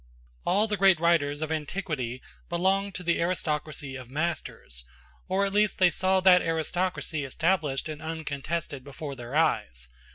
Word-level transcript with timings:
All 0.47 0.65
the 0.65 0.77
great 0.77 0.99
writers 0.99 1.43
of 1.43 1.51
antiquity 1.51 2.23
belonged 2.49 2.95
to 2.95 3.03
the 3.03 3.21
aristocracy 3.21 3.95
of 3.95 4.09
masters, 4.09 4.83
or 5.27 5.45
at 5.45 5.53
least 5.53 5.77
they 5.77 5.91
saw 5.91 6.19
that 6.21 6.41
aristocracy 6.41 7.23
established 7.23 7.87
and 7.87 8.01
uncontested 8.01 8.83
before 8.83 9.13
their 9.15 9.35
eyes. 9.35 9.89